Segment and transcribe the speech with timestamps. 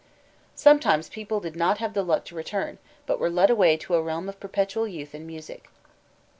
[0.55, 4.01] Sometimes people did not have the luck to return, but were led away to a
[4.01, 5.69] realm of perpetual youth and music.